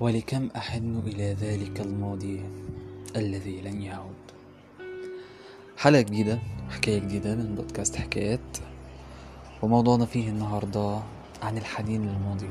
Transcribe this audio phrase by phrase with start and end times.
[0.00, 2.42] ولكم أحن إلى ذلك الماضي
[3.16, 4.14] الذي لن يعود.
[5.76, 6.38] حلقة جديدة
[6.70, 8.58] حكاية جديدة من بودكاست حكايات.
[9.62, 10.98] وموضوعنا فيه النهاردة
[11.42, 12.48] عن الحنين للماضي.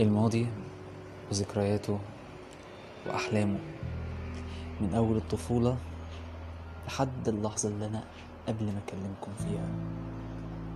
[0.00, 0.46] الماضي
[1.30, 1.98] وذكرياته
[3.06, 3.58] وأحلامه.
[4.80, 5.76] من أول الطفولة
[6.86, 8.04] لحد اللحظة اللي أنا
[8.48, 9.68] قبل ما أكلمكم فيها.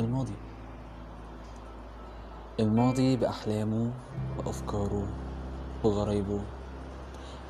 [0.00, 0.34] الماضي.
[2.60, 3.90] الماضي بأحلامه
[4.38, 5.06] وأفكاره
[5.84, 6.40] وغرايبه.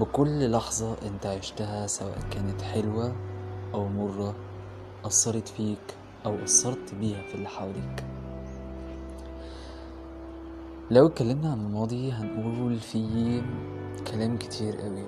[0.00, 3.14] بكل لحظة انت عشتها سواء كانت حلوة
[3.74, 4.34] أو مرة
[5.04, 5.96] أثرت فيك
[6.26, 8.04] أو أثرت بيها في اللي حواليك.
[10.90, 13.42] لو اتكلمنا عن الماضي هنقول فيه
[14.10, 15.06] كلام كتير قوي.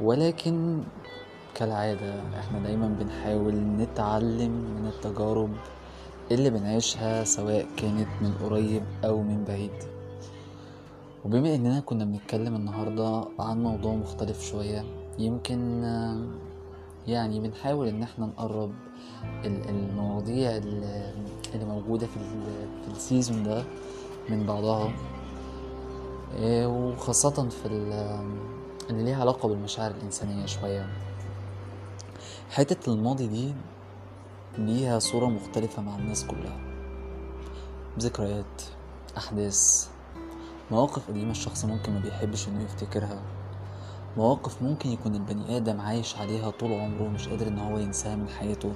[0.00, 0.82] ولكن
[1.54, 5.50] كالعادة إحنا دايما بنحاول نتعلم من التجارب
[6.30, 9.70] اللي بنعيشها سواء كانت من قريب أو من بعيد.
[11.24, 14.84] وبما إننا كنا بنتكلم النهاردة عن موضوع مختلف شوية
[15.18, 15.82] يمكن
[17.06, 18.72] يعني بنحاول إن إحنا نقرب
[19.44, 22.18] المواضيع اللي موجودة في,
[22.84, 23.64] في السيزون ده
[24.28, 24.92] من بعضها
[26.36, 27.66] إيه، وخاصة في
[28.90, 30.86] اللي ليها علاقة بالمشاعر الإنسانية شوية.
[32.50, 33.54] حتة الماضي دي
[34.58, 36.60] ليها صورة مختلفة مع الناس كلها.
[37.98, 38.62] ذكريات
[39.16, 39.88] أحداث
[40.70, 43.22] مواقف قديمة الشخص ممكن ما بيحبش إنه يفتكرها.
[44.16, 48.28] مواقف ممكن يكون البني آدم عايش عليها طول عمره مش قادر إن هو ينساها من
[48.28, 48.72] حياته.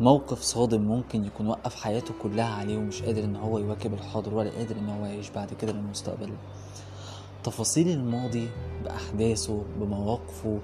[0.00, 4.50] موقف صادم ممكن يكون وقف حياته كلها عليه ومش قادر إن هو يواكب الحاضر ولا
[4.50, 6.32] قادر إن هو يعيش بعد كده للمستقبل.
[7.44, 8.48] تفاصيل الماضي
[8.84, 10.58] بأحداثه بمواقفه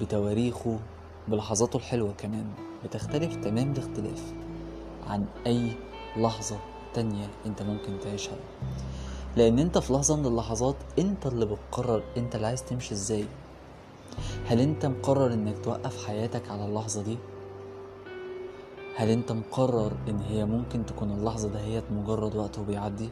[0.00, 0.78] بتواريخه
[1.28, 2.46] بلحظاته الحلوة كمان
[2.84, 4.32] بتختلف تمام الاختلاف
[5.06, 5.72] عن أي
[6.16, 6.58] لحظة
[6.94, 8.36] تانية أنت ممكن تعيشها.
[9.36, 13.24] لأن أنت في لحظة من اللحظات أنت اللي بتقرر أنت اللي عايز تمشي إزاي.
[14.46, 17.18] هل أنت مقرر إنك توقف حياتك على اللحظة دي؟
[18.96, 23.08] هل أنت مقرر إن هي ممكن تكون اللحظة دهيت مجرد وقت وبيعدي؟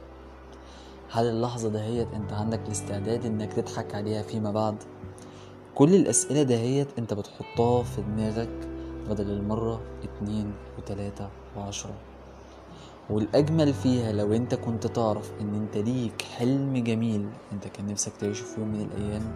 [1.10, 4.76] هل اللحظة دهيت أنت عندك الاستعداد إنك تضحك عليها فيما بعد؟
[5.74, 8.68] كل الأسئلة دهيت أنت بتحطها في دماغك
[9.10, 11.94] بدل المرة اتنين وتلاتة وعشرة.
[13.10, 18.44] والأجمل فيها لو أنت كنت تعرف إن أنت ليك حلم جميل أنت كان نفسك تعيشه
[18.44, 19.32] في يوم من الأيام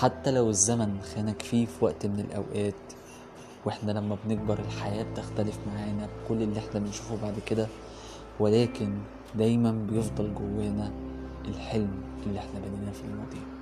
[0.00, 2.74] حتى لو الزمن خانك فيه في وقت من الأوقات
[3.64, 7.66] وإحنا لما بنكبر الحياة بتختلف معانا بكل اللي إحنا بنشوفه بعد كده
[8.40, 8.98] ولكن
[9.34, 10.90] دايما بيفضل جوانا
[11.48, 11.90] الحلم
[12.26, 13.53] اللي إحنا بنيناه في الماضي.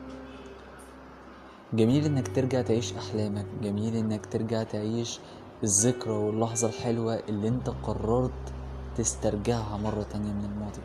[1.74, 3.46] جميل إنك ترجع تعيش أحلامك.
[3.62, 5.20] جميل إنك ترجع تعيش
[5.62, 8.52] الذكرى واللحظة الحلوة اللي أنت قررت
[8.96, 10.80] تسترجعها مرة تانية من الماضي.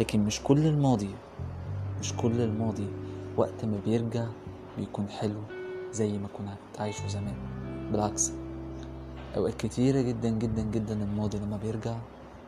[0.00, 1.10] لكن مش كل الماضي
[2.00, 2.86] مش كل الماضي
[3.36, 4.26] وقت ما بيرجع
[4.78, 5.40] بيكون حلو
[5.92, 7.34] زي ما كنت عايشه زمان.
[7.92, 8.32] بالعكس
[9.36, 11.96] أوقات كتيرة جدا جدا جدا الماضي لما بيرجع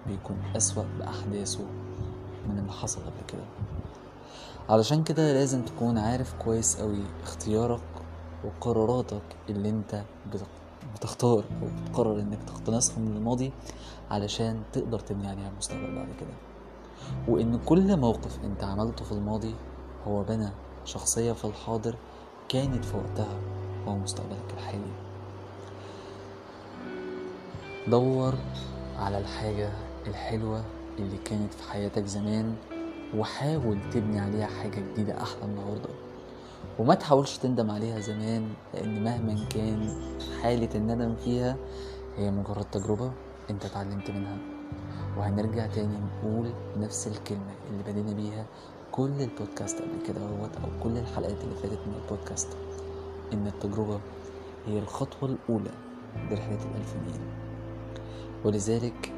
[0.06, 1.64] بيكون أسوأ بأحداثه
[2.48, 3.44] من اللي حصل قبل كده.
[4.68, 7.80] علشان كده لازم تكون عارف كويس قوي اختيارك
[8.44, 10.02] وقراراتك اللي انت
[10.96, 13.52] بتختار أو بتقرر إنك تقتنصها من الماضي
[14.10, 16.34] علشان تقدر تبني عليها المستقبل بعد كده.
[17.28, 19.54] وإن كل موقف أنت عملته في الماضي
[20.06, 20.48] هو بنى
[20.84, 21.96] شخصية في الحاضر
[22.48, 23.38] كانت في وقتها
[23.88, 24.92] هو مستقبلك الحالي.
[27.88, 28.34] دور
[28.98, 29.70] على الحاجة
[30.06, 30.64] الحلوة
[30.98, 32.56] اللي كانت في حياتك زمان
[33.16, 35.88] وحاول تبني عليها حاجة جديدة أحلى النهاردة.
[36.78, 39.88] وما تحاولش تندم عليها زمان لأن مهما كان
[40.42, 41.56] حالة الندم فيها
[42.16, 43.12] هي مجرد تجربة
[43.50, 44.38] أنت اتعلمت منها.
[45.18, 48.46] وهنرجع تاني نقول نفس الكلمة اللي بدينا بيها
[48.92, 50.20] كل البودكاست قبل كده
[50.64, 52.48] أو كل الحلقات اللي فاتت من البودكاست.
[53.32, 54.00] إن التجربة
[54.66, 55.70] هي الخطوة الأولى
[56.30, 57.20] لرحلة الألف ميل
[58.44, 59.12] ولذلك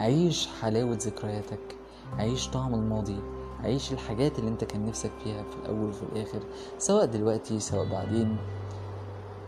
[0.00, 1.76] عيش حلاوة ذكرياتك
[2.18, 3.20] عيش طعم الماضي
[3.64, 6.40] عيش الحاجات اللي انت كان نفسك فيها في الأول وفي الآخر
[6.78, 8.36] سواء دلوقتي سواء بعدين.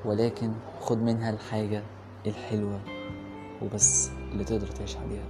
[0.04, 1.82] ولكن خد منها الحاجة
[2.26, 2.80] الحلوة
[3.62, 5.26] وبس اللي تقدر تعيش عليها.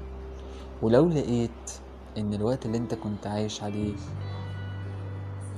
[0.83, 1.71] ولو لقيت
[2.19, 3.95] إن الوقت اللي انت كنت عايش عليه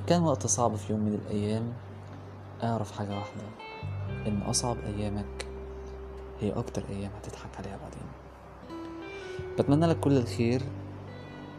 [0.06, 1.72] كان وقت صعب في يوم من الأيام
[2.62, 3.42] اعرف حاجة واحدة
[4.26, 5.46] إن أصعب أيامك
[6.40, 8.08] هي أكتر أيام هتضحك عليها بعدين.
[9.58, 10.62] بتمنى لك كل الخير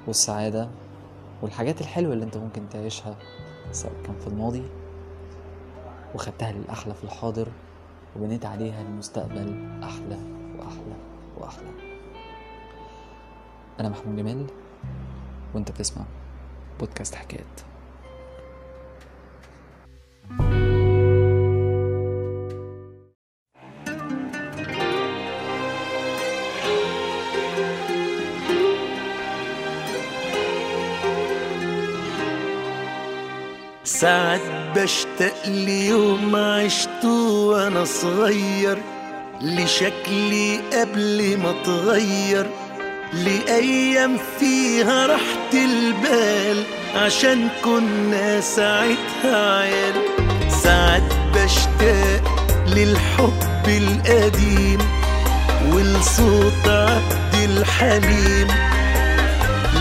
[0.08, 0.70] والسعادة.
[1.42, 3.16] والحاجات الحلوة اللي انت ممكن تعيشها
[3.72, 4.64] سواء كان في الماضي
[6.16, 7.48] وخدتها للأحلى في الحاضر
[8.16, 10.18] وبنيت عليها المستقبل أحلى
[10.60, 10.96] وأحلى
[11.38, 11.70] وأحلى.
[13.80, 14.46] أنا محمود جمال
[15.54, 16.04] وأنت بتسمع
[16.80, 17.62] بودكاست حكايات.
[34.00, 34.42] ساعات
[34.76, 38.78] بشتاق ليوم عشته وأنا صغير.
[39.42, 42.46] لشكلي قبل ما اتغير
[43.14, 46.64] لأيام فيها راحة البال
[46.96, 49.94] عشان كنا ساعتها عيال.
[50.64, 52.24] ساعات بشتاق
[52.68, 54.80] للحب القديم
[55.72, 58.48] ولصوت عبد الحليم.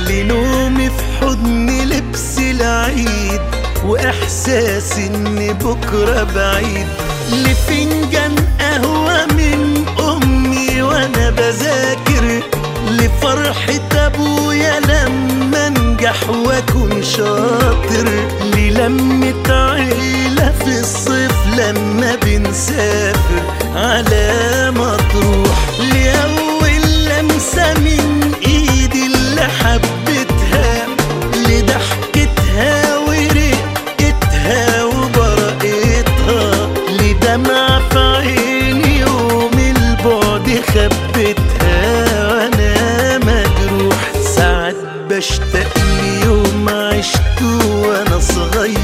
[0.09, 3.64] لنومي في حضن لبس العيد.
[3.87, 6.87] وإحساس ان بكرة بعيد.
[7.33, 12.43] لفنجان قهوة من أمي وأنا بذاكر.
[12.91, 18.09] لفرحة أبويا لما أنجح وأكون شاطر.
[18.55, 23.43] للمة عيلة في الصيف لما بنسافر
[23.75, 25.59] على مطروح.
[25.79, 27.75] لأول لمسة
[48.25, 48.84] وأنا صغير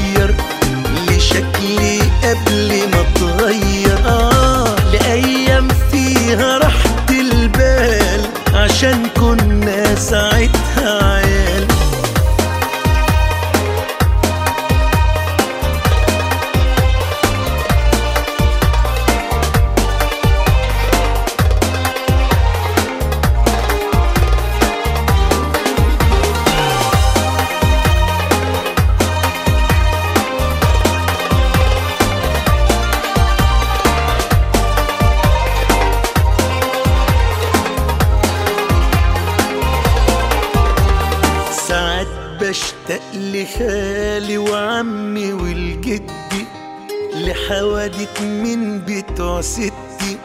[47.51, 50.17] لحوادث من بتوع ستي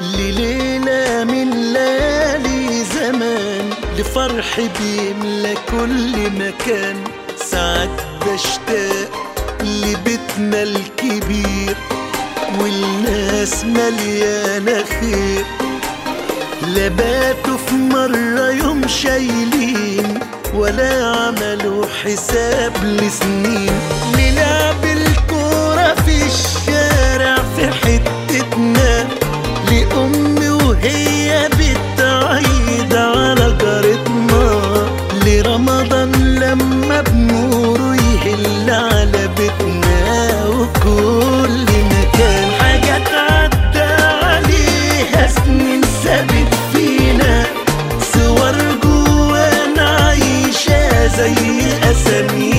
[0.00, 6.96] لليلة من ليالي زمان لفرح بيملى كل مكان.
[7.50, 9.10] ساعات بشتاق
[9.60, 11.76] لبيتنا الكبير
[12.60, 15.44] والناس مليانة خير.
[16.68, 20.18] لباتوا في مرة يوم شايلين
[20.54, 23.72] ولا عملوا حساب لسنين.
[24.16, 24.84] نلعب
[26.32, 29.06] الشارع في حتتنا
[29.70, 34.62] لأمي وهي بتعيد على جارتنا
[35.26, 42.48] لرمضان لما بنوره يهل على بيتنا وكل مكان
[44.22, 47.44] عليها سنين ثابت فينا
[48.14, 51.36] صور جوانا عايشة زي
[51.90, 52.51] أسامينا.